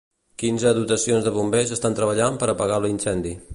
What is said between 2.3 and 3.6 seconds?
per apagar l'incendi.